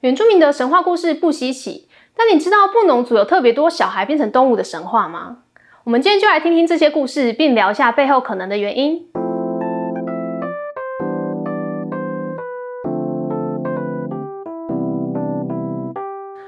[0.00, 5.40] 原住民的神话故事不稀奇，但你知道布农族有特别多小孩变成动物的神话吗？
[5.84, 9.06] 我们今天就来听听这些故事，并聊一下背后可能的原因。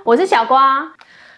[0.07, 0.95] 我是小瓜。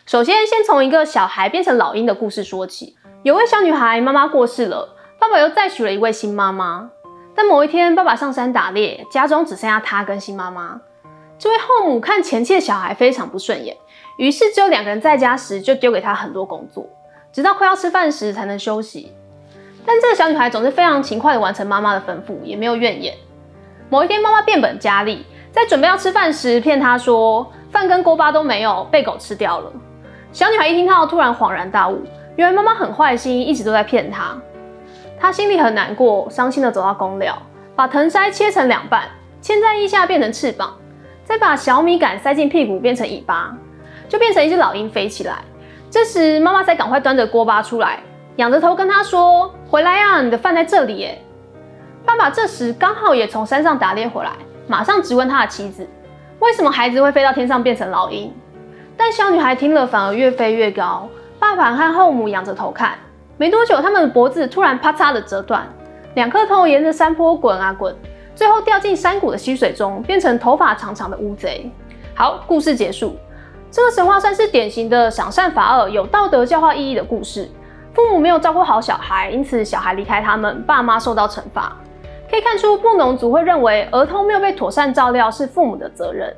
[0.07, 2.97] 首先，先从一个小孩变成老鹰的故事说起。
[3.25, 6.91] 有位小女孩妈妈过世了，爸爸又再娶了一位新妈妈。
[7.35, 10.81] 但某一天，爸爸上山打猎，家中只剩下他跟新妈妈。
[11.39, 13.77] 这位后母看前妻的小孩非常不顺眼，
[14.17, 16.87] 于是只有两个人在家时就丢给他很多工作，
[17.33, 19.13] 直到快要吃饭时才能休息。
[19.85, 23.15] 但这个小女孩总是非常勤快地完成妈妈的吩咐，也没有怨言。
[23.91, 29.71] 某一天，妈妈变本加厉，在准备要吃饭时骗她说饭跟锅巴都没有，被狗吃掉了。
[30.33, 32.01] 小女孩一听到，突然恍然大悟，
[32.37, 34.35] 原来妈妈很坏心，一直都在骗她。
[35.21, 37.37] 她心里很难过，伤心地走到公寮，
[37.77, 39.03] 把藤筛切成两半，
[39.43, 40.75] 牵在腋下变成翅膀。
[41.35, 43.53] 再把小米杆塞进屁股，变成尾巴，
[44.09, 45.39] 就变成一只老鹰飞起来。
[45.91, 47.99] 这时，妈妈才赶快端着锅巴出来，
[48.37, 51.21] 仰着头跟他说：“回来呀，你的饭在这里。”耶。
[52.07, 54.31] 爸爸这时刚好也从山上打猎回来，
[54.69, 55.85] 马上质问他的妻子
[56.39, 58.33] ：“为什么孩子会飞到天上变成老鹰？”
[58.97, 61.09] 但小女孩听了，反而越飞越高。
[61.41, 62.93] 爸爸和后母仰着头看，
[63.37, 65.67] 没多久，他们的脖子突然啪嚓的折断，
[66.15, 67.93] 两颗头沿着山坡滚啊滚。
[68.35, 71.71] 最后掉进山谷的溪水中，变成头发长长的乌贼。
[72.15, 73.17] 好，故事结束。
[73.71, 77.51] 这个神话算是典型的赏善罚恶、有道德教化意义的故事。
[77.93, 81.77] 父母没有照顾好小孩，因此小孩离开他们，爸妈受到惩罚。
[82.29, 86.35] 可以看出，布农族会认为儿童没有被妥善照料是父母的责任。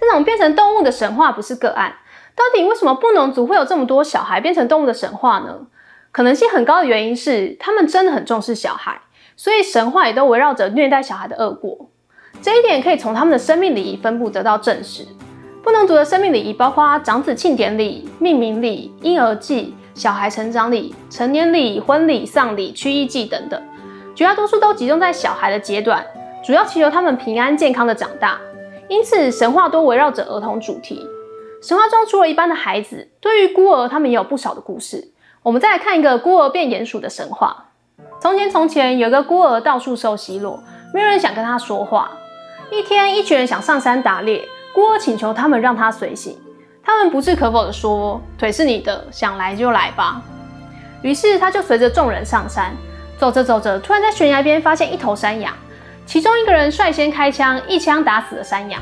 [0.00, 1.94] 这种变成动物的神话不是个案。
[2.34, 5.66] 到底为什么布农族会有这么多小孩变成动物的神话呢？
[6.10, 9.00] 可能性很高的原因是，他们真的很重视小孩。
[9.42, 11.88] 所以神话也都围绕着虐待小孩的恶果，
[12.40, 15.04] 这一点可以从他们的生命礼仪分布得到证实。
[15.64, 23.60] 不能族的生命礼仪包括长子庆典礼、命名礼、婴儿祭、小孩成长礼、成年礼、婚礼、丧礼、驱疫祭等等，
[24.14, 26.06] 绝大多数都集中在小孩的阶段，
[26.46, 28.38] 主要祈求他们平安健康的长大。
[28.86, 31.04] 因此，神话多围绕着儿童主题。
[31.60, 35.10] 神话中除了一般的孩子，对于孤儿，他们也有不少的故事。
[35.42, 37.70] 我们再来看一个孤儿变鼹鼠的神话。
[38.22, 40.62] 从前，从前有一个孤儿到处受奚落，
[40.94, 42.08] 没有人想跟他说话。
[42.70, 46.38] 一天，一群人想上山打猎，孤儿请求他们让他随行。
[46.84, 50.22] 他们不置可否地说：“腿是你的，想来就来吧。”
[51.02, 52.72] 于是他就随着众人上山。
[53.18, 55.52] 走着走着，突然在悬崖边发现一头山羊，
[56.06, 58.80] 其中一个人率先开枪，一枪打死了山羊，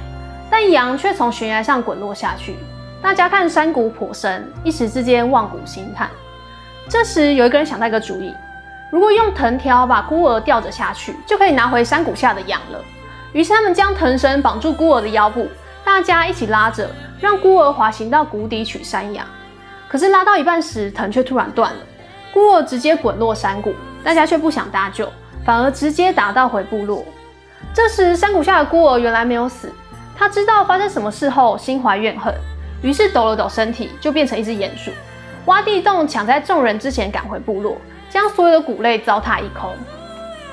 [0.51, 2.57] 但羊却从悬崖上滚落下去。
[3.01, 6.11] 大家看山谷颇深，一时之间望古兴叹。
[6.91, 8.34] 这时，有一个人想到一个主意。
[8.91, 12.84] 如果用藤条把孤儿吊着下去，就可以拿回山谷下的羊了。
[13.33, 15.49] 于是他们将藤绳绑住孤儿的腰部，
[15.84, 16.91] 大家一起拉着，
[17.21, 19.25] 让孤儿滑行到谷底取山羊。
[19.89, 21.78] 可是拉到一半时，藤却突然断了，
[22.34, 23.73] 孤儿直接滚落山谷。
[24.03, 25.07] 大家却不想搭救，
[25.45, 27.05] 反而直接打道回部落。
[27.75, 29.71] 这时山谷下的孤儿原来没有死，
[30.17, 32.34] 他知道发生什么事后，心怀怨恨，
[32.83, 34.91] 于是抖了抖身体，就变成一只鼹鼠，
[35.45, 37.77] 挖地洞，抢在众人之前赶回部落。
[38.10, 39.71] 将所有的谷类糟蹋一空。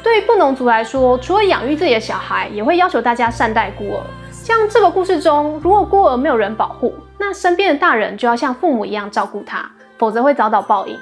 [0.03, 3.99] 对于布农族来说，除了养育自己的小孩，也会要求大家善待孤儿。
[4.31, 10.97] 像这个故事中，如果孤儿没有人保护，那身边的大人就要像父母一样照顾他，否则会遭到报应。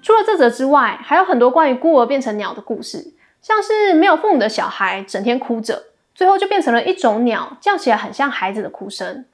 [0.00, 3.12] 除了这则之外，还有很多关于孤儿变成鸟的故事，
[3.42, 5.82] 像是没有父母的小孩整天哭着，
[6.14, 9.24] 最后就变成了一种鸟，叫起来很像孩子的哭声；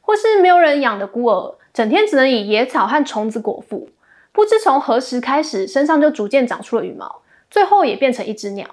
[0.00, 3.88] 或是没有人养的孤儿，整天只能以野草和虫子果腹。
[4.36, 8.66] 不知从何时开始，身上就逐渐长出了羽毛，最后也变成一只鸟。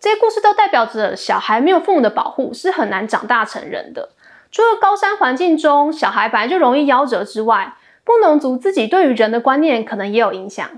[0.00, 4.08] 这些故事都代表着小孩没有父母的保护是很难长大成人的。
[4.50, 10.68] 除了高山环境中小孩本来就容易夭折之外，布农族自己对于人的观念可能也有影响。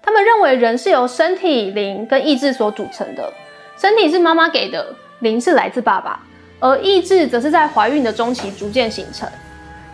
[0.00, 3.32] 他们认为人是由身体、灵跟意志所组成的，
[3.76, 6.20] 身体是妈妈给的，灵是来自爸爸，
[6.60, 9.28] 而意志则是在怀孕的中期逐渐形成。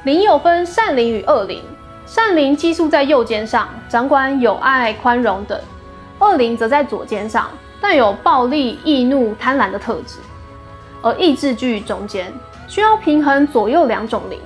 [0.04, 1.62] 灵有分善灵与恶灵。
[2.08, 5.58] 善灵寄宿在右肩上，掌管友爱、宽容等；
[6.20, 7.50] 恶灵则在左肩上，
[7.82, 10.18] 带有暴力、易怒、贪婪的特质。
[11.02, 12.32] 而意志居于中间，
[12.66, 14.40] 需要平衡左右两种灵。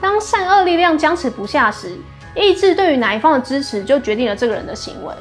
[0.00, 1.96] 当善恶力量僵持不下时，
[2.34, 5.14] 意志对于哪一方的支持，就决定了这个人的行为。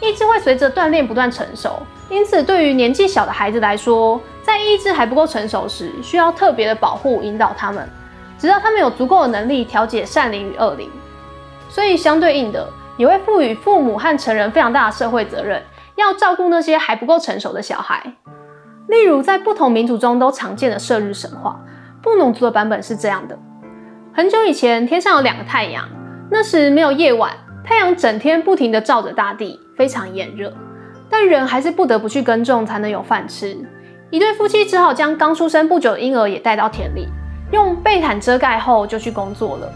[0.00, 7.86] 意志会随着锻炼不断成熟，因此对于年纪小的孩子来说，在意志还不够成熟时，需要特别的保护引导他们，
[8.38, 10.90] 直到他们有足够的能力调节善灵与恶灵。
[11.74, 15.62] 所以，相对应的，也会赋予父母和成人非常大的社会责任，
[15.96, 18.14] 要照顾那些还不够成熟的小孩。
[18.88, 21.58] 例如，在不同民族中都常见的射日神话，
[22.02, 23.38] 布农族的版本是这样的：
[24.12, 25.88] 很久以前，天上有两个太阳，
[26.30, 27.32] 那时没有夜晚，
[27.64, 30.52] 太阳整天不停地照着大地，非常炎热。
[31.08, 33.56] 但人还是不得不去耕种，才能有饭吃。
[34.10, 37.08] 一对夫妻只好将刚出生不久的婴儿也带到田里，
[37.50, 39.72] 用被毯遮盖后就去工作了。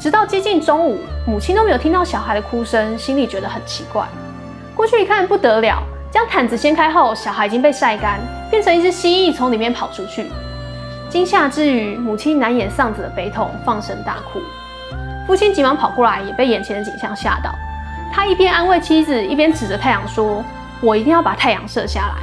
[0.00, 4.06] 直到接近中午，母亲都没有听到小孩的哭声，心里觉得很奇怪。
[4.74, 8.20] 过去一看，不得了，将毯子掀开后，小孩已经被晒干，
[8.50, 10.26] 变成一只蜥蜴从里面跑出去。
[11.08, 14.40] 惊吓之余，母亲难掩丧子的悲痛，放声大哭。
[15.26, 17.54] 父亲急忙跑过来，也被眼前的景象吓到。
[18.12, 20.44] 他一边安慰妻子，一边指着太阳说。
[20.82, 22.16] 我一定要把太阳射下来。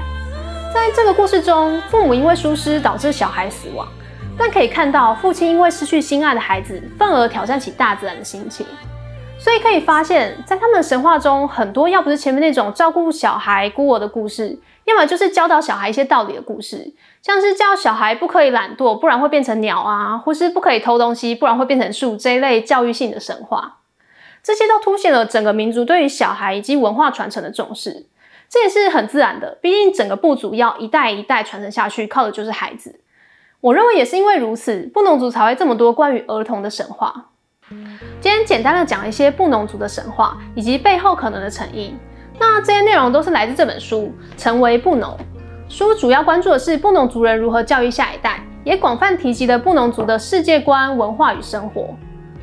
[0.71, 3.88] 在这个故事中，父母因为疏失导致小孩死亡，
[4.43, 8.65] 但可以看到父亲因为失去心爱的孩子，愤而挑战起大自然的心情。
[9.38, 16.91] 所以可以发现，在他们的神话中，很多要不是前面那种照顾小孩孤儿的故事，要么就是教导小孩一些道理的故事，
[17.21, 23.77] 像是教小孩不可以懒惰，不然会变成鸟啊，或是不可以偷东西，不然会变成树这一类教育性的神话。
[24.41, 28.07] 这些都凸显了整个民族对于小孩以及文化传承的重视。
[28.49, 32.99] 这也是很自然的，毕竟整个部族要一代一代传承下去，靠的就是孩子。
[33.61, 37.13] 我认为也是因为如此，布农族才会这么多关于儿童的神话。
[37.69, 41.95] 今天简单的讲一些布农族的神话以及背后可能的成因。
[42.39, 44.11] 那这些内容都是来自这本书
[44.41, 45.11] 《成为布农》。
[45.69, 51.95] 书主要关注的是布农族人如何教育下一代，也广泛提及了布农族的世界观、文化与生活。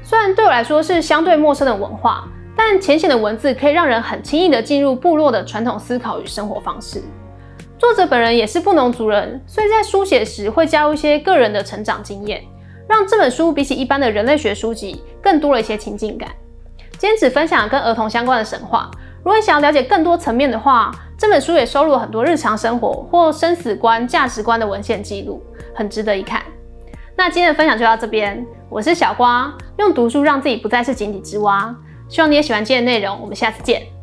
[0.04, 2.28] 虽然对我来说是相对陌生的文化。
[2.60, 7.00] 但浅显的文字可以让人很轻易的进入部落的传统思考与生活方式。
[7.78, 12.42] 作者本人也是布农族人，所以在书写时会加入一些个人的成长经验，
[12.88, 16.28] 让这本书比起一般的人类学书籍更多了一些情境感。
[16.98, 25.40] 今天只分享跟儿童相关的神话，如果你想要了解更多层面的话，这本书也收录了很多日常生活或生死观、价值观的文献记录，
[25.72, 26.42] 很值得一看。
[27.16, 31.72] 那今天的分享就到这边，我是小瓜，用读书让自己不再是井底之蛙。
[32.08, 33.97] 希望你也喜欢今天的内容，我们下次见。